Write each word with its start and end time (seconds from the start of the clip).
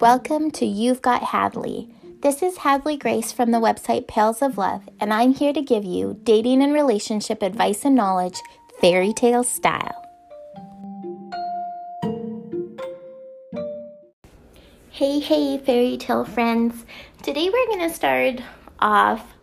Welcome 0.00 0.50
to 0.52 0.66
You've 0.66 1.00
Got 1.02 1.22
Hadley. 1.22 1.88
This 2.20 2.42
is 2.42 2.56
Hadley 2.58 2.96
Grace 2.96 3.30
from 3.30 3.52
the 3.52 3.60
website 3.60 4.08
Pails 4.08 4.42
of 4.42 4.58
Love, 4.58 4.88
and 4.98 5.14
I'm 5.14 5.32
here 5.32 5.52
to 5.52 5.62
give 5.62 5.84
you 5.84 6.18
dating 6.24 6.64
and 6.64 6.72
relationship 6.72 7.42
advice 7.42 7.84
and 7.84 7.94
knowledge, 7.94 8.36
fairy 8.80 9.12
tale 9.12 9.44
style. 9.44 10.04
Hey, 14.90 15.20
hey, 15.20 15.58
fairy 15.58 15.96
tale 15.96 16.24
friends. 16.24 16.84
Today 17.22 17.48
we're 17.48 17.66
going 17.66 17.88
to 17.88 17.94
start 17.94 18.40
off 18.80 19.34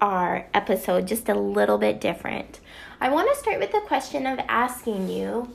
our 0.00 0.48
episode 0.52 1.06
just 1.06 1.28
a 1.28 1.34
little 1.34 1.78
bit 1.78 2.00
different. 2.00 2.58
I 3.00 3.08
want 3.08 3.32
to 3.32 3.40
start 3.40 3.60
with 3.60 3.70
the 3.70 3.82
question 3.86 4.26
of 4.26 4.40
asking 4.48 5.08
you 5.08 5.54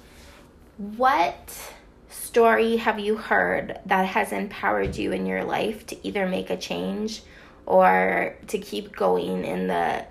what 0.78 1.52
story 2.18 2.78
have 2.78 3.00
you 3.00 3.18
heard 3.18 3.80
that 3.86 4.06
has 4.06 4.32
empowered 4.32 4.96
you 4.96 5.12
in 5.12 5.26
your 5.26 5.44
life 5.44 5.86
to 5.88 6.08
either 6.08 6.28
make 6.28 6.50
a 6.50 6.58
change 6.58 7.22
or 7.66 8.36
to 8.48 8.58
keep 8.58 8.96
going 8.96 9.46
in 9.46 9.68
the 9.68 10.06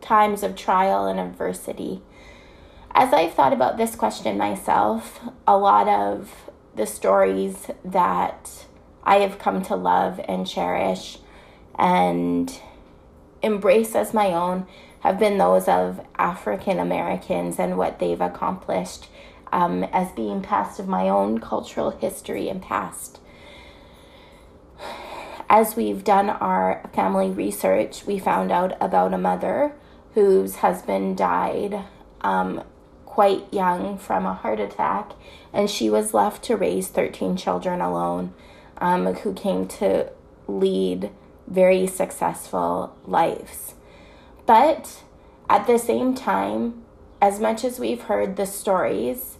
times 0.00 0.42
of 0.42 0.56
trial 0.56 1.06
and 1.06 1.20
adversity? 1.20 2.02
As 2.92 3.12
I've 3.12 3.34
thought 3.34 3.52
about 3.52 3.76
this 3.76 3.94
question 3.94 4.38
myself, 4.38 5.20
a 5.46 5.56
lot 5.56 5.86
of 5.86 6.50
the 6.74 6.86
stories 6.86 7.70
that 7.84 8.66
I 9.04 9.16
have 9.16 9.38
come 9.38 9.62
to 9.62 9.76
love 9.76 10.20
and 10.28 10.46
cherish 10.46 11.18
and 11.78 12.58
embrace 13.42 13.94
as 13.94 14.14
my 14.14 14.32
own 14.32 14.66
have 15.06 15.20
been 15.20 15.38
those 15.38 15.68
of 15.68 16.00
African 16.18 16.80
Americans 16.80 17.60
and 17.60 17.78
what 17.78 18.00
they've 18.00 18.20
accomplished 18.20 19.06
um, 19.52 19.84
as 19.84 20.10
being 20.12 20.42
past 20.42 20.80
of 20.80 20.88
my 20.88 21.08
own 21.08 21.38
cultural 21.38 21.90
history 21.90 22.48
and 22.48 22.60
past. 22.60 23.20
As 25.48 25.76
we've 25.76 26.02
done 26.02 26.28
our 26.28 26.90
family 26.92 27.30
research, 27.30 28.04
we 28.04 28.18
found 28.18 28.50
out 28.50 28.76
about 28.80 29.14
a 29.14 29.18
mother 29.18 29.76
whose 30.14 30.56
husband 30.56 31.16
died 31.16 31.84
um, 32.22 32.64
quite 33.04 33.52
young 33.52 33.98
from 33.98 34.26
a 34.26 34.34
heart 34.34 34.58
attack, 34.58 35.12
and 35.52 35.70
she 35.70 35.88
was 35.88 36.14
left 36.14 36.42
to 36.42 36.56
raise 36.56 36.88
13 36.88 37.36
children 37.36 37.80
alone 37.80 38.34
um, 38.78 39.06
who 39.14 39.32
came 39.32 39.68
to 39.68 40.10
lead 40.48 41.10
very 41.46 41.86
successful 41.86 42.96
lives. 43.06 43.74
But 44.46 45.02
at 45.50 45.66
the 45.66 45.78
same 45.78 46.14
time, 46.14 46.84
as 47.20 47.40
much 47.40 47.64
as 47.64 47.80
we've 47.80 48.02
heard 48.02 48.36
the 48.36 48.46
stories 48.46 49.38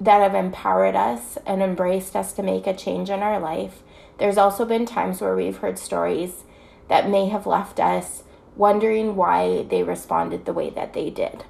that 0.00 0.20
have 0.20 0.34
empowered 0.34 0.96
us 0.96 1.38
and 1.46 1.62
embraced 1.62 2.16
us 2.16 2.32
to 2.34 2.42
make 2.42 2.66
a 2.66 2.74
change 2.74 3.10
in 3.10 3.20
our 3.20 3.40
life, 3.40 3.82
there's 4.18 4.38
also 4.38 4.64
been 4.64 4.86
times 4.86 5.20
where 5.20 5.34
we've 5.34 5.58
heard 5.58 5.78
stories 5.78 6.44
that 6.88 7.08
may 7.08 7.28
have 7.28 7.46
left 7.46 7.80
us 7.80 8.22
wondering 8.56 9.16
why 9.16 9.62
they 9.62 9.82
responded 9.82 10.44
the 10.44 10.52
way 10.52 10.70
that 10.70 10.92
they 10.92 11.10
did. 11.10 11.44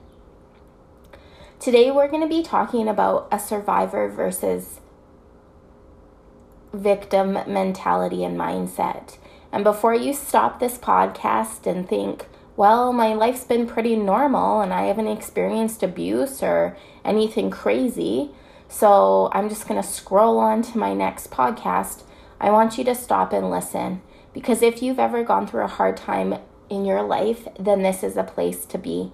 Today, 1.59 1.91
we're 1.91 2.09
going 2.09 2.23
to 2.23 2.29
be 2.29 2.43
talking 2.43 2.89
about 2.89 3.29
a 3.31 3.39
survivor 3.39 4.09
versus 4.09 4.81
victim 6.73 7.35
mentality 7.47 8.25
and 8.25 8.39
mindset. 8.39 9.17
And 9.53 9.65
before 9.65 9.95
you 9.95 10.15
stop 10.15 10.59
this 10.59 10.79
podcast 10.79 11.67
and 11.67 11.87
think, 11.87 12.27
well, 12.57 12.93
my 12.93 13.13
life's 13.13 13.45
been 13.45 13.67
pretty 13.67 13.97
normal 13.97 14.63
and 14.63 14.73
I 14.73 14.87
haven't 14.87 15.09
experienced 15.09 15.83
abuse 15.83 16.43
or 16.43 16.77
anything 17.05 17.51
crazy, 17.51 18.31
so 18.69 19.31
I'm 19.33 19.51
just 19.51 19.69
going 19.69 19.81
to 19.81 19.87
scroll 19.87 20.39
on 20.39 20.63
to 20.63 20.79
my 20.79 20.95
next 20.95 21.31
podcast. 21.31 22.03
I 22.41 22.51
want 22.51 22.79
you 22.79 22.85
to 22.85 22.95
stop 22.95 23.35
and 23.35 23.51
listen 23.51 24.01
because 24.33 24.63
if 24.63 24.83
you've 24.83 24.99
ever 24.99 25.23
gone 25.23 25.47
through 25.47 25.65
a 25.65 25.69
hard 25.69 25.99
time 25.99 26.39
in 26.71 26.87
your 26.87 27.03
life, 27.03 27.47
then 27.59 27.83
this 27.83 28.03
is 28.03 28.17
a 28.17 28.25
place 28.25 28.65
to 28.67 28.79
be. 28.79 29.13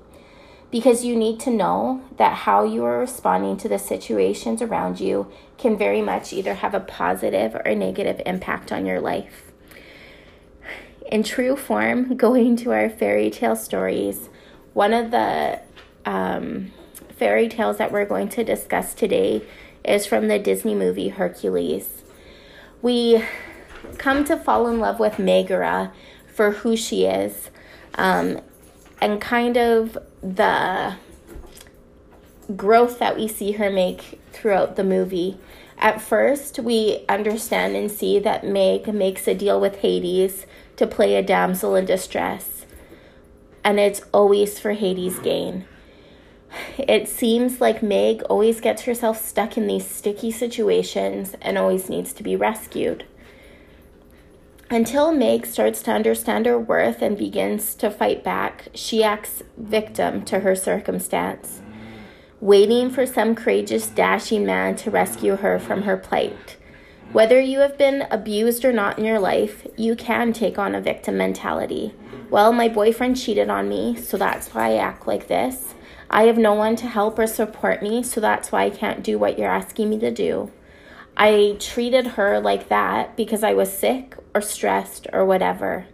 Because 0.70 1.04
you 1.04 1.16
need 1.16 1.40
to 1.40 1.50
know 1.50 2.04
that 2.16 2.34
how 2.34 2.62
you 2.62 2.84
are 2.84 3.00
responding 3.00 3.56
to 3.56 3.68
the 3.68 3.78
situations 3.78 4.62
around 4.62 5.00
you 5.00 5.32
can 5.56 5.76
very 5.76 6.02
much 6.02 6.32
either 6.32 6.54
have 6.54 6.74
a 6.74 6.80
positive 6.80 7.54
or 7.54 7.60
a 7.60 7.74
negative 7.74 8.20
impact 8.26 8.70
on 8.70 8.86
your 8.86 9.00
life 9.00 9.47
in 11.08 11.22
true 11.22 11.56
form, 11.56 12.16
going 12.16 12.56
to 12.56 12.72
our 12.72 12.88
fairy 12.88 13.30
tale 13.30 13.56
stories, 13.56 14.28
one 14.74 14.92
of 14.92 15.10
the 15.10 15.60
um, 16.04 16.70
fairy 17.16 17.48
tales 17.48 17.78
that 17.78 17.90
we're 17.90 18.04
going 18.04 18.28
to 18.28 18.44
discuss 18.44 18.94
today 18.94 19.42
is 19.84 20.06
from 20.06 20.28
the 20.28 20.38
Disney 20.38 20.74
movie 20.74 21.08
Hercules. 21.08 22.04
We 22.80 23.24
come 23.96 24.24
to 24.24 24.36
fall 24.36 24.68
in 24.68 24.78
love 24.78 25.00
with 25.00 25.18
Megara 25.18 25.92
for 26.32 26.52
who 26.52 26.76
she 26.76 27.06
is 27.06 27.50
um, 27.94 28.40
and 29.00 29.20
kind 29.20 29.56
of 29.56 29.98
the 30.22 30.94
growth 32.54 32.98
that 32.98 33.16
we 33.16 33.28
see 33.28 33.52
her 33.52 33.70
make 33.70 34.20
throughout 34.32 34.76
the 34.76 34.84
movie. 34.84 35.38
At 35.78 36.00
first, 36.00 36.58
we 36.58 37.04
understand 37.08 37.76
and 37.76 37.90
see 37.90 38.18
that 38.20 38.44
Meg 38.44 38.92
makes 38.92 39.26
a 39.28 39.34
deal 39.34 39.60
with 39.60 39.76
Hades 39.76 40.46
to 40.78 40.86
play 40.86 41.14
a 41.16 41.22
damsel 41.22 41.76
in 41.76 41.84
distress, 41.84 42.64
and 43.62 43.78
it's 43.78 44.02
always 44.12 44.58
for 44.58 44.72
Hades' 44.72 45.18
gain. 45.18 45.66
It 46.78 47.08
seems 47.08 47.60
like 47.60 47.82
Meg 47.82 48.22
always 48.22 48.60
gets 48.60 48.82
herself 48.82 49.22
stuck 49.22 49.56
in 49.56 49.66
these 49.66 49.86
sticky 49.86 50.30
situations 50.30 51.34
and 51.42 51.58
always 51.58 51.90
needs 51.90 52.12
to 52.14 52.22
be 52.22 52.36
rescued. 52.36 53.04
Until 54.70 55.12
Meg 55.12 55.46
starts 55.46 55.82
to 55.82 55.92
understand 55.92 56.46
her 56.46 56.58
worth 56.58 57.02
and 57.02 57.16
begins 57.16 57.74
to 57.76 57.90
fight 57.90 58.22
back, 58.22 58.68
she 58.74 59.02
acts 59.02 59.42
victim 59.56 60.24
to 60.26 60.40
her 60.40 60.54
circumstance, 60.54 61.62
waiting 62.40 62.90
for 62.90 63.06
some 63.06 63.34
courageous, 63.34 63.86
dashing 63.86 64.46
man 64.46 64.76
to 64.76 64.90
rescue 64.90 65.36
her 65.36 65.58
from 65.58 65.82
her 65.82 65.96
plight. 65.96 66.57
Whether 67.12 67.40
you 67.40 67.60
have 67.60 67.78
been 67.78 68.06
abused 68.10 68.66
or 68.66 68.72
not 68.72 68.98
in 68.98 69.04
your 69.06 69.18
life, 69.18 69.66
you 69.78 69.96
can 69.96 70.34
take 70.34 70.58
on 70.58 70.74
a 70.74 70.80
victim 70.80 71.16
mentality. 71.16 71.94
Well, 72.28 72.52
my 72.52 72.68
boyfriend 72.68 73.16
cheated 73.16 73.48
on 73.48 73.66
me, 73.66 73.96
so 73.96 74.18
that's 74.18 74.52
why 74.52 74.72
I 74.72 74.76
act 74.76 75.06
like 75.06 75.26
this. 75.26 75.74
I 76.10 76.24
have 76.24 76.36
no 76.36 76.52
one 76.52 76.76
to 76.76 76.86
help 76.86 77.18
or 77.18 77.26
support 77.26 77.82
me, 77.82 78.02
so 78.02 78.20
that's 78.20 78.52
why 78.52 78.64
I 78.64 78.70
can't 78.70 79.02
do 79.02 79.18
what 79.18 79.38
you're 79.38 79.48
asking 79.48 79.88
me 79.88 79.98
to 80.00 80.10
do. 80.10 80.52
I 81.16 81.56
treated 81.58 82.08
her 82.08 82.40
like 82.40 82.68
that 82.68 83.16
because 83.16 83.42
I 83.42 83.54
was 83.54 83.72
sick 83.72 84.14
or 84.34 84.42
stressed 84.42 85.06
or 85.10 85.24
whatever. 85.24 85.86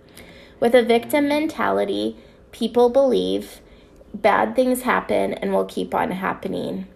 With 0.58 0.74
a 0.74 0.82
victim 0.82 1.28
mentality, 1.28 2.16
people 2.50 2.90
believe 2.90 3.60
bad 4.12 4.56
things 4.56 4.82
happen 4.82 5.34
and 5.34 5.52
will 5.52 5.64
keep 5.64 5.94
on 5.94 6.10
happening. 6.10 6.88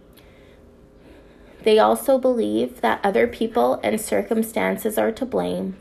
They 1.63 1.79
also 1.79 2.19
believe 2.19 2.81
that 2.81 3.01
other 3.05 3.27
people 3.27 3.81
and 3.83 4.01
circumstances 4.01 4.97
are 4.97 5.13
to 5.13 5.27
blame 5.27 5.77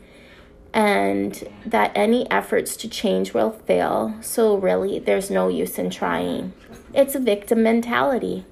and 0.74 1.48
that 1.64 1.92
any 1.94 2.30
efforts 2.30 2.76
to 2.76 2.88
change 2.88 3.32
will 3.32 3.50
fail, 3.50 4.14
so 4.20 4.56
really 4.56 4.98
there's 4.98 5.30
no 5.30 5.48
use 5.48 5.78
in 5.78 5.90
trying. 5.90 6.52
It's 6.94 7.14
a 7.14 7.20
victim 7.20 7.62
mentality. 7.62 8.44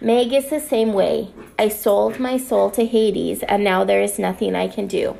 Meg 0.00 0.32
is 0.32 0.50
the 0.50 0.60
same 0.60 0.92
way. 0.92 1.30
I 1.58 1.68
sold 1.68 2.20
my 2.20 2.36
soul 2.36 2.70
to 2.72 2.84
Hades 2.84 3.42
and 3.42 3.64
now 3.64 3.84
there 3.84 4.02
is 4.02 4.18
nothing 4.18 4.54
I 4.54 4.68
can 4.68 4.86
do. 4.86 5.16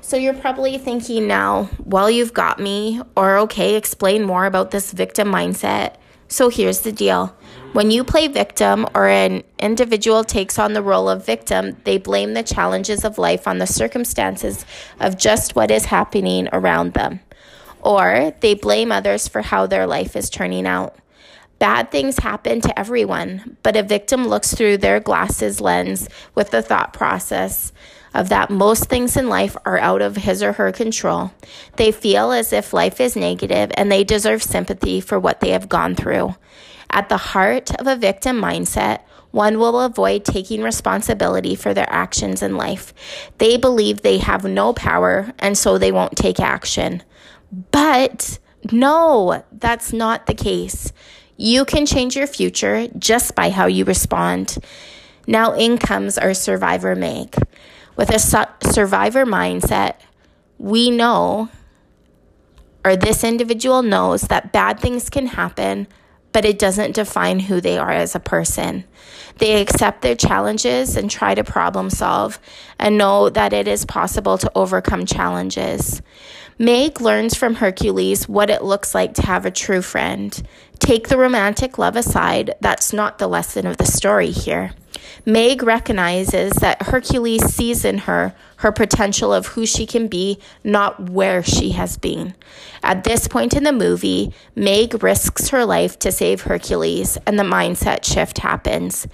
So 0.00 0.16
you're 0.16 0.34
probably 0.34 0.78
thinking 0.78 1.28
now, 1.28 1.68
well, 1.84 2.10
you've 2.10 2.32
got 2.32 2.58
me, 2.58 3.02
or 3.14 3.36
okay, 3.38 3.76
explain 3.76 4.24
more 4.24 4.46
about 4.46 4.70
this 4.70 4.92
victim 4.92 5.28
mindset. 5.28 5.96
So 6.30 6.48
here's 6.48 6.80
the 6.80 6.92
deal 6.92 7.34
when 7.72 7.90
you 7.90 8.04
play 8.04 8.28
victim 8.28 8.86
or 8.94 9.08
an 9.08 9.42
individual 9.58 10.22
takes 10.22 10.60
on 10.60 10.74
the 10.74 10.82
role 10.82 11.08
of 11.08 11.26
victim, 11.26 11.76
they 11.84 11.98
blame 11.98 12.34
the 12.34 12.44
challenges 12.44 13.04
of 13.04 13.18
life 13.18 13.48
on 13.48 13.58
the 13.58 13.66
circumstances 13.66 14.64
of 15.00 15.18
just 15.18 15.56
what 15.56 15.72
is 15.72 15.86
happening 15.86 16.48
around 16.52 16.94
them. 16.94 17.18
Or 17.80 18.32
they 18.40 18.54
blame 18.54 18.92
others 18.92 19.26
for 19.26 19.42
how 19.42 19.66
their 19.66 19.86
life 19.86 20.14
is 20.14 20.30
turning 20.30 20.66
out. 20.66 20.96
Bad 21.60 21.90
things 21.90 22.18
happen 22.18 22.62
to 22.62 22.78
everyone, 22.78 23.58
but 23.62 23.76
a 23.76 23.82
victim 23.82 24.26
looks 24.26 24.54
through 24.54 24.78
their 24.78 24.98
glasses 24.98 25.60
lens 25.60 26.08
with 26.34 26.50
the 26.50 26.62
thought 26.62 26.94
process 26.94 27.72
of 28.14 28.30
that 28.30 28.50
most 28.50 28.86
things 28.86 29.14
in 29.14 29.28
life 29.28 29.56
are 29.66 29.78
out 29.78 30.02
of 30.02 30.16
his 30.16 30.42
or 30.42 30.54
her 30.54 30.72
control. 30.72 31.32
They 31.76 31.92
feel 31.92 32.32
as 32.32 32.54
if 32.54 32.72
life 32.72 32.98
is 32.98 33.14
negative 33.14 33.70
and 33.74 33.92
they 33.92 34.04
deserve 34.04 34.42
sympathy 34.42 35.02
for 35.02 35.20
what 35.20 35.40
they 35.40 35.50
have 35.50 35.68
gone 35.68 35.94
through. 35.94 36.34
At 36.88 37.10
the 37.10 37.18
heart 37.18 37.70
of 37.78 37.86
a 37.86 37.94
victim 37.94 38.40
mindset, 38.40 39.02
one 39.30 39.58
will 39.58 39.80
avoid 39.80 40.24
taking 40.24 40.62
responsibility 40.62 41.54
for 41.54 41.74
their 41.74 41.88
actions 41.88 42.42
in 42.42 42.56
life. 42.56 42.94
They 43.36 43.58
believe 43.58 44.00
they 44.00 44.16
have 44.16 44.44
no 44.44 44.72
power 44.72 45.32
and 45.38 45.58
so 45.58 45.76
they 45.76 45.92
won't 45.92 46.16
take 46.16 46.40
action. 46.40 47.02
But 47.70 48.38
no, 48.72 49.44
that's 49.52 49.92
not 49.92 50.26
the 50.26 50.34
case. 50.34 50.92
You 51.42 51.64
can 51.64 51.86
change 51.86 52.16
your 52.16 52.26
future 52.26 52.86
just 52.98 53.34
by 53.34 53.48
how 53.48 53.64
you 53.64 53.86
respond. 53.86 54.58
Now 55.26 55.54
in 55.54 55.78
comes 55.78 56.18
our 56.18 56.34
survivor 56.34 56.94
make. 56.94 57.34
With 57.96 58.10
a 58.10 58.18
su- 58.18 58.70
survivor 58.70 59.24
mindset, 59.24 59.94
we 60.58 60.90
know, 60.90 61.48
or 62.84 62.94
this 62.94 63.24
individual 63.24 63.80
knows, 63.80 64.20
that 64.28 64.52
bad 64.52 64.80
things 64.80 65.08
can 65.08 65.28
happen, 65.28 65.88
but 66.32 66.44
it 66.44 66.58
doesn't 66.58 66.94
define 66.94 67.40
who 67.40 67.62
they 67.62 67.78
are 67.78 67.90
as 67.90 68.14
a 68.14 68.20
person. 68.20 68.84
They 69.38 69.62
accept 69.62 70.02
their 70.02 70.16
challenges 70.16 70.94
and 70.94 71.10
try 71.10 71.34
to 71.34 71.42
problem 71.42 71.88
solve 71.88 72.38
and 72.78 72.98
know 72.98 73.30
that 73.30 73.54
it 73.54 73.66
is 73.66 73.86
possible 73.86 74.36
to 74.36 74.52
overcome 74.54 75.06
challenges. 75.06 76.02
Meg 76.60 77.00
learns 77.00 77.34
from 77.34 77.54
Hercules 77.54 78.28
what 78.28 78.50
it 78.50 78.62
looks 78.62 78.94
like 78.94 79.14
to 79.14 79.22
have 79.22 79.46
a 79.46 79.50
true 79.50 79.80
friend. 79.80 80.46
Take 80.78 81.08
the 81.08 81.16
romantic 81.16 81.78
love 81.78 81.96
aside, 81.96 82.54
that's 82.60 82.92
not 82.92 83.16
the 83.16 83.28
lesson 83.28 83.66
of 83.66 83.78
the 83.78 83.86
story 83.86 84.30
here. 84.30 84.72
Meg 85.24 85.62
recognizes 85.62 86.52
that 86.56 86.82
Hercules 86.82 87.42
sees 87.54 87.82
in 87.82 87.96
her 87.98 88.34
her 88.56 88.72
potential 88.72 89.32
of 89.32 89.46
who 89.46 89.64
she 89.64 89.86
can 89.86 90.06
be, 90.06 90.38
not 90.62 91.08
where 91.08 91.42
she 91.42 91.70
has 91.70 91.96
been. 91.96 92.34
At 92.82 93.04
this 93.04 93.26
point 93.26 93.54
in 93.54 93.64
the 93.64 93.72
movie, 93.72 94.34
Meg 94.54 95.02
risks 95.02 95.48
her 95.48 95.64
life 95.64 95.98
to 96.00 96.12
save 96.12 96.42
Hercules, 96.42 97.16
and 97.26 97.38
the 97.38 97.42
mindset 97.42 98.04
shift 98.04 98.36
happens. 98.36 99.06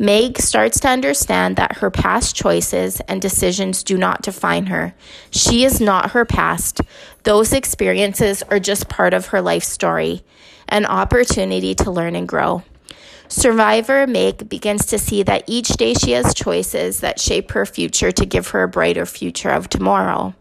Meg 0.00 0.38
starts 0.38 0.80
to 0.80 0.88
understand 0.88 1.56
that 1.56 1.76
her 1.76 1.90
past 1.90 2.34
choices 2.34 3.00
and 3.00 3.20
decisions 3.20 3.82
do 3.82 3.98
not 3.98 4.22
define 4.22 4.64
her. 4.66 4.94
She 5.30 5.62
is 5.62 5.78
not 5.78 6.12
her 6.12 6.24
past. 6.24 6.80
Those 7.24 7.52
experiences 7.52 8.42
are 8.44 8.58
just 8.58 8.88
part 8.88 9.12
of 9.12 9.26
her 9.26 9.42
life 9.42 9.62
story, 9.62 10.22
an 10.70 10.86
opportunity 10.86 11.74
to 11.74 11.90
learn 11.90 12.16
and 12.16 12.26
grow. 12.26 12.62
Survivor 13.28 14.06
Meg 14.06 14.48
begins 14.48 14.86
to 14.86 14.98
see 14.98 15.22
that 15.22 15.44
each 15.46 15.68
day 15.68 15.92
she 15.92 16.12
has 16.12 16.32
choices 16.32 17.00
that 17.00 17.20
shape 17.20 17.52
her 17.52 17.66
future 17.66 18.10
to 18.10 18.24
give 18.24 18.48
her 18.48 18.62
a 18.62 18.68
brighter 18.68 19.04
future 19.04 19.50
of 19.50 19.68
tomorrow. 19.68 20.34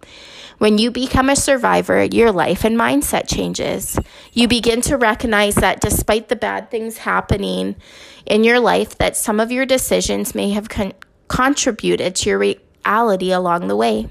When 0.60 0.78
you 0.78 0.92
become 0.92 1.30
a 1.30 1.38
survivor, 1.38 2.04
your 2.04 2.34
life 2.34 2.66
and 2.66 2.78
mindset 2.78 3.30
changes. 3.34 3.98
You 4.34 4.50
begin 4.50 4.82
to 4.82 4.98
recognize 4.98 5.56
that 5.56 5.80
despite 5.80 6.28
the 6.28 6.36
bad 6.36 6.70
things 6.70 6.98
happening 6.98 7.78
in 8.26 8.44
your 8.44 8.60
life, 8.60 8.98
that 8.98 9.16
some 9.16 9.40
of 9.40 9.54
your 9.54 9.66
decisions 9.66 10.36
may 10.36 10.50
have 10.52 10.68
con- 10.68 10.94
contributed 11.30 12.14
to 12.18 12.30
your 12.30 12.40
reality 12.40 13.32
along 13.32 13.70
the 13.70 13.78
way. 13.78 14.10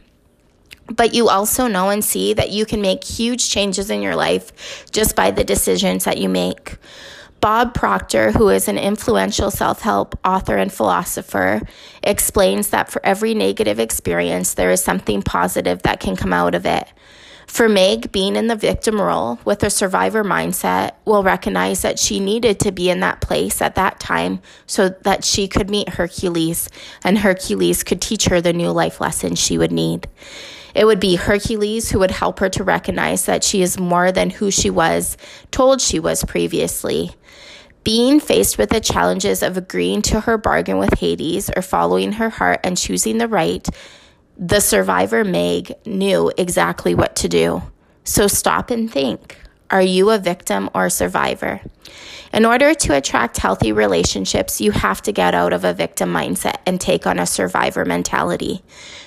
But 0.87 1.12
you 1.12 1.29
also 1.29 1.67
know 1.67 1.91
and 1.91 2.03
see 2.03 2.33
that 2.33 2.50
you 2.50 2.65
can 2.65 2.81
make 2.81 3.05
huge 3.05 3.50
changes 3.50 3.91
in 3.91 4.00
your 4.00 4.17
life 4.17 4.87
just 4.91 5.15
by 5.15 5.31
the 5.31 5.45
decisions 5.45 6.05
that 6.05 6.17
you 6.17 6.31
make. 6.31 6.79
Bob 7.40 7.73
Proctor, 7.73 8.32
who 8.32 8.49
is 8.49 8.67
an 8.67 8.79
influential 8.79 9.50
self 9.50 9.81
help 9.82 10.19
author 10.25 10.56
and 10.56 10.73
philosopher, 10.73 11.62
explains 12.02 12.70
that 12.70 12.90
for 12.90 13.05
every 13.05 13.35
negative 13.35 13.79
experience, 13.79 14.55
there 14.55 14.70
is 14.70 14.82
something 14.82 15.23
positive 15.23 15.82
that 15.82 16.00
can 16.00 16.17
come 16.17 16.32
out 16.32 16.55
of 16.55 16.67
it. 16.67 16.88
For 17.49 17.69
Meg, 17.69 18.12
being 18.12 18.37
in 18.37 18.47
the 18.47 18.55
victim 18.55 19.00
role 19.00 19.41
with 19.45 19.65
a 19.65 19.71
survivor 19.71 20.23
mindset 20.23 20.93
will 21.06 21.25
recognize 21.25 21.83
that 21.83 21.99
she 21.99 22.21
needed 22.21 22.61
to 22.61 22.71
be 22.71 22.89
in 22.89 23.00
that 23.00 23.21
place 23.21 23.61
at 23.61 23.75
that 23.75 23.99
time 23.99 24.41
so 24.67 24.91
that 24.91 25.25
she 25.25 25.49
could 25.49 25.69
meet 25.69 25.89
Hercules 25.89 26.69
and 27.03 27.19
Hercules 27.19 27.83
could 27.83 28.00
teach 28.00 28.27
her 28.27 28.41
the 28.41 28.53
new 28.53 28.71
life 28.71 29.00
lessons 29.00 29.41
she 29.41 29.59
would 29.59 29.73
need. 29.73 30.06
It 30.75 30.85
would 30.85 31.00
be 31.00 31.17
Hercules 31.17 31.91
who 31.91 31.99
would 31.99 32.12
help 32.12 32.39
her 32.39 32.50
to 32.50 32.62
recognize 32.62 33.25
that 33.25 33.43
she 33.43 33.62
is 33.62 33.81
more 33.81 34.12
than 34.12 34.31
who 34.31 34.50
she 34.50 34.71
was 34.71 35.17
told 35.50 35.81
she 35.81 35.99
was 35.99 36.23
previously. 36.25 37.17
Being 37.83 38.21
faced 38.21 38.59
with 38.59 38.69
the 38.69 38.81
challenges 38.81 39.43
of 39.43 39.56
agreeing 39.56 40.03
to 40.03 40.21
her 40.21 40.37
bargain 40.37 40.79
with 40.79 40.99
Hades 40.99 41.50
or 41.56 41.62
following 41.62 42.12
her 42.12 42.29
heart 42.29 42.61
and 42.62 42.77
choosing 42.77 43.17
the 43.17 43.27
right, 43.27 43.67
the 44.38 44.61
survivor 44.61 45.25
Meg 45.25 45.75
knew 45.85 46.32
exactly 46.38 46.94
what 46.94 47.17
to 47.17 47.29
do. 47.29 47.61
So 48.05 48.29
stop 48.29 48.70
and 48.70 48.90
think. 48.90 49.37
Are 49.69 49.82
you 49.82 50.11
a 50.11 50.19
victim 50.19 50.70
or 50.75 50.87
a 50.87 50.90
survivor? 50.90 51.61
In 52.32 52.44
order 52.44 52.73
to 52.73 52.96
attract 52.96 53.38
healthy 53.38 53.73
relationships, 53.73 54.61
you 54.61 54.70
have 54.70 55.02
to 55.02 55.12
get 55.12 55.35
out 55.35 55.52
of 55.52 55.64
a 55.64 55.75
victim 55.75 56.12
mindset 56.12 56.56
and 56.67 56.81
take 56.81 57.06
on 57.06 57.19
a 57.19 57.26
survivor 57.26 57.85
mentality. 57.85 58.62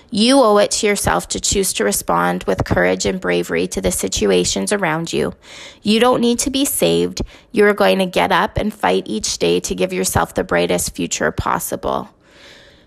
You 0.10 0.40
owe 0.42 0.58
it 0.58 0.72
to 0.72 0.88
yourself 0.88 1.30
to 1.30 1.40
choose 1.40 1.72
to 1.74 1.86
respond 1.86 2.44
with 2.44 2.66
courage 2.66 3.06
and 3.06 3.22
bravery 3.22 3.68
to 3.68 3.80
the 3.80 3.92
situations 3.92 4.74
around 4.74 5.14
you. 5.14 5.34
You 5.82 6.02
don't 6.02 6.20
need 6.20 6.40
to 6.40 6.50
be 6.50 6.66
saved. 6.66 7.22
You're 7.54 7.74
going 7.74 8.00
to 8.00 8.06
get 8.06 8.34
up 8.34 8.58
and 8.58 8.74
fight 8.74 9.04
each 9.06 9.38
day 9.38 9.62
to 9.62 9.76
give 9.76 9.94
yourself 9.94 10.34
the 10.34 10.44
brightest 10.44 10.94
future 10.94 11.32
possible. 11.32 12.10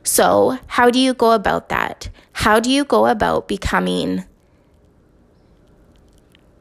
So, 0.04 0.58
how 0.66 0.90
do 0.90 0.98
you 0.98 1.14
go 1.14 1.32
about 1.32 1.70
that? 1.70 2.08
How 2.32 2.60
do 2.60 2.70
you 2.70 2.84
go 2.84 3.06
about 3.06 3.48
becoming 3.48 4.24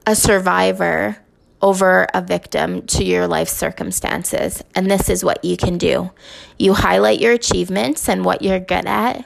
a 0.06 0.16
survivor 0.16 1.18
over 1.64 2.06
a 2.14 2.22
victim 2.22 2.86
to 2.86 3.06
your 3.06 3.26
life 3.26 3.48
circumstances. 3.48 4.62
And 4.76 4.92
this 4.92 5.10
is 5.10 5.24
what 5.24 5.44
you 5.44 5.58
can 5.58 5.78
do 5.78 6.12
you 6.60 6.74
highlight 6.74 7.20
your 7.20 7.32
achievements 7.32 8.08
and 8.08 8.24
what 8.26 8.42
you're 8.42 8.60
good 8.60 8.86
at, 8.86 9.26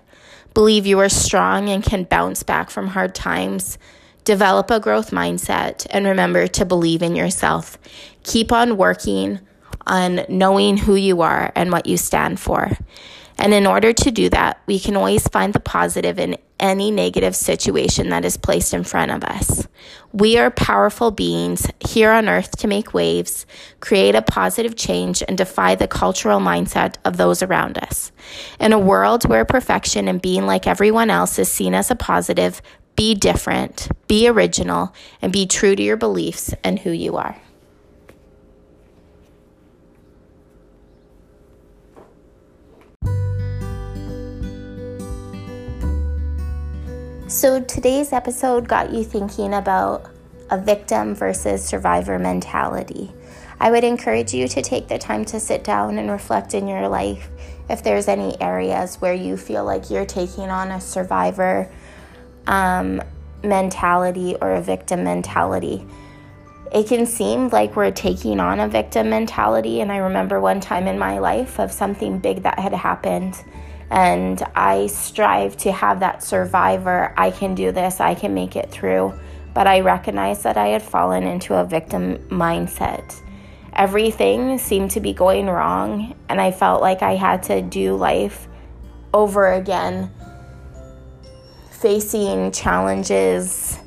believe 0.53 0.85
you 0.85 0.99
are 0.99 1.09
strong 1.09 1.67
and 1.67 1.83
can 1.83 2.03
bounce 2.03 2.43
back 2.43 2.69
from 2.69 2.87
hard 2.87 3.13
times. 3.13 3.77
Develop 4.23 4.69
a 4.69 4.79
growth 4.79 5.11
mindset 5.11 5.87
and 5.89 6.05
remember 6.05 6.47
to 6.47 6.65
believe 6.65 7.01
in 7.01 7.15
yourself. 7.15 7.77
Keep 8.23 8.51
on 8.51 8.77
working 8.77 9.39
on 9.85 10.25
knowing 10.27 10.77
who 10.77 10.95
you 10.95 11.21
are 11.21 11.51
and 11.55 11.71
what 11.71 11.85
you 11.85 11.97
stand 11.97 12.39
for. 12.39 12.71
And 13.39 13.53
in 13.53 13.67
order 13.67 13.93
to 13.93 14.11
do 14.11 14.29
that, 14.29 14.61
we 14.65 14.79
can 14.79 14.95
always 14.95 15.27
find 15.27 15.53
the 15.53 15.59
positive 15.59 16.17
in 16.19 16.37
any 16.59 16.89
negative 16.89 17.35
situation 17.35 18.09
that 18.09 18.25
is 18.25 18.35
placed 18.35 18.73
in 18.73 18.83
front 18.83 19.11
of 19.11 19.23
us. 19.23 19.67
We 20.11 20.37
are 20.37 20.49
powerful 20.49 21.11
beings 21.11 21.67
here 21.79 22.11
on 22.11 22.27
earth 22.27 22.57
to 22.57 22.67
make 22.67 22.93
waves, 22.93 23.45
create 23.79 24.15
a 24.15 24.21
positive 24.21 24.75
change, 24.75 25.21
and 25.27 25.37
defy 25.37 25.75
the 25.75 25.87
cultural 25.87 26.39
mindset 26.39 26.95
of 27.05 27.17
those 27.17 27.43
around 27.43 27.77
us. 27.77 28.11
In 28.59 28.73
a 28.73 28.79
world 28.79 29.27
where 29.29 29.45
perfection 29.45 30.07
and 30.07 30.21
being 30.21 30.45
like 30.45 30.65
everyone 30.65 31.11
else 31.11 31.37
is 31.37 31.51
seen 31.51 31.75
as 31.75 31.91
a 31.91 31.95
positive, 31.95 32.61
be 32.95 33.13
different, 33.13 33.89
be 34.07 34.27
original, 34.27 34.93
and 35.21 35.31
be 35.31 35.45
true 35.45 35.75
to 35.75 35.83
your 35.83 35.97
beliefs 35.97 36.55
and 36.63 36.79
who 36.79 36.89
you 36.89 37.15
are. 37.17 37.39
So, 47.37 47.61
today's 47.61 48.13
episode 48.13 48.67
got 48.67 48.91
you 48.91 49.03
thinking 49.03 49.53
about 49.53 50.09
a 50.49 50.57
victim 50.57 51.13
versus 51.13 51.63
survivor 51.63 52.17
mentality. 52.17 53.11
I 53.59 53.69
would 53.69 53.83
encourage 53.83 54.33
you 54.33 54.47
to 54.47 54.61
take 54.63 54.87
the 54.87 54.97
time 54.97 55.23
to 55.25 55.39
sit 55.39 55.63
down 55.63 55.99
and 55.99 56.09
reflect 56.09 56.55
in 56.55 56.67
your 56.67 56.87
life 56.87 57.29
if 57.69 57.83
there's 57.83 58.07
any 58.07 58.41
areas 58.41 58.95
where 58.95 59.13
you 59.13 59.37
feel 59.37 59.63
like 59.63 59.91
you're 59.91 60.03
taking 60.03 60.49
on 60.49 60.71
a 60.71 60.81
survivor 60.81 61.71
um, 62.47 63.03
mentality 63.43 64.35
or 64.41 64.55
a 64.55 64.61
victim 64.63 65.03
mentality. 65.03 65.85
It 66.73 66.87
can 66.87 67.05
seem 67.05 67.49
like 67.49 67.75
we're 67.75 67.91
taking 67.91 68.39
on 68.39 68.59
a 68.59 68.67
victim 68.67 69.11
mentality, 69.11 69.81
and 69.81 69.91
I 69.91 69.97
remember 69.97 70.39
one 70.39 70.59
time 70.59 70.87
in 70.87 70.97
my 70.97 71.19
life 71.19 71.59
of 71.59 71.71
something 71.71 72.17
big 72.17 72.41
that 72.41 72.57
had 72.57 72.73
happened 72.73 73.35
and 73.89 74.43
I 74.55 74.87
strive 74.87 75.57
to 75.57 75.71
have 75.71 75.99
that 76.01 76.23
survivor. 76.23 77.13
I 77.17 77.31
can 77.31 77.55
do 77.55 77.71
this, 77.71 77.99
I 77.99 78.15
can 78.15 78.33
make 78.33 78.55
it 78.55 78.69
through. 78.71 79.13
But 79.53 79.65
I 79.65 79.79
recognized 79.79 80.43
that 80.43 80.57
I 80.57 80.67
had 80.67 80.83
fallen 80.83 81.23
into 81.23 81.55
a 81.55 81.65
victim 81.65 82.17
mindset. 82.29 83.21
Everything 83.73 84.57
seemed 84.57 84.91
to 84.91 84.99
be 84.99 85.13
going 85.13 85.47
wrong, 85.47 86.15
and 86.29 86.41
I 86.41 86.51
felt 86.51 86.81
like 86.81 87.01
I 87.01 87.15
had 87.15 87.43
to 87.43 87.61
do 87.61 87.95
life 87.95 88.47
over 89.13 89.53
again, 89.53 90.11
facing 91.71 92.51
challenges 92.51 93.79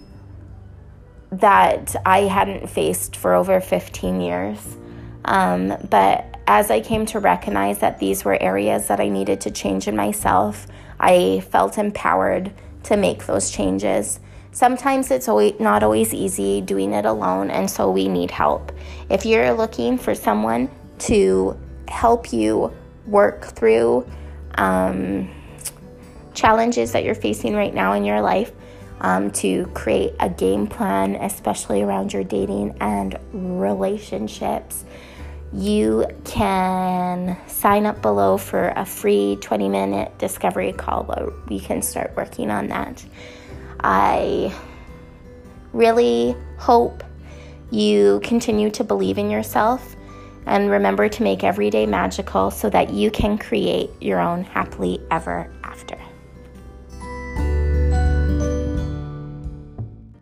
that 1.32 1.94
I 2.04 2.20
hadn't 2.22 2.68
faced 2.68 3.16
for 3.16 3.34
over 3.34 3.60
15 3.60 4.20
years. 4.20 4.76
Um, 5.24 5.76
but 5.88 6.29
as 6.50 6.68
I 6.68 6.80
came 6.80 7.06
to 7.06 7.20
recognize 7.20 7.78
that 7.78 8.00
these 8.00 8.24
were 8.24 8.36
areas 8.42 8.88
that 8.88 8.98
I 8.98 9.08
needed 9.08 9.40
to 9.42 9.52
change 9.52 9.86
in 9.86 9.94
myself, 9.94 10.66
I 10.98 11.44
felt 11.48 11.78
empowered 11.78 12.50
to 12.82 12.96
make 12.96 13.26
those 13.26 13.52
changes. 13.52 14.18
Sometimes 14.50 15.12
it's 15.12 15.28
not 15.28 15.84
always 15.84 16.12
easy 16.12 16.60
doing 16.60 16.92
it 16.92 17.04
alone, 17.04 17.50
and 17.50 17.70
so 17.70 17.88
we 17.88 18.08
need 18.08 18.32
help. 18.32 18.72
If 19.08 19.24
you're 19.24 19.52
looking 19.52 19.96
for 19.96 20.12
someone 20.12 20.68
to 21.10 21.56
help 21.86 22.32
you 22.32 22.72
work 23.06 23.44
through 23.44 24.04
um, 24.56 25.30
challenges 26.34 26.90
that 26.90 27.04
you're 27.04 27.14
facing 27.14 27.54
right 27.54 27.72
now 27.72 27.92
in 27.92 28.04
your 28.04 28.20
life, 28.20 28.50
um, 29.02 29.30
to 29.30 29.66
create 29.66 30.14
a 30.18 30.28
game 30.28 30.66
plan, 30.66 31.14
especially 31.14 31.82
around 31.82 32.12
your 32.12 32.24
dating 32.24 32.76
and 32.80 33.16
relationships, 33.32 34.84
you 35.52 36.06
can 36.24 37.36
sign 37.48 37.86
up 37.86 38.00
below 38.02 38.36
for 38.36 38.68
a 38.76 38.84
free 38.84 39.36
20 39.40 39.68
minute 39.68 40.16
discovery 40.18 40.72
call 40.72 41.04
where 41.04 41.30
we 41.48 41.58
can 41.58 41.82
start 41.82 42.12
working 42.16 42.50
on 42.50 42.68
that. 42.68 43.04
I 43.80 44.54
really 45.72 46.36
hope 46.58 47.02
you 47.70 48.20
continue 48.22 48.70
to 48.70 48.84
believe 48.84 49.18
in 49.18 49.30
yourself 49.30 49.96
and 50.46 50.70
remember 50.70 51.08
to 51.08 51.22
make 51.22 51.44
every 51.44 51.70
day 51.70 51.86
magical 51.86 52.50
so 52.50 52.70
that 52.70 52.90
you 52.90 53.10
can 53.10 53.38
create 53.38 53.90
your 54.00 54.20
own 54.20 54.44
happily 54.44 55.00
ever 55.10 55.50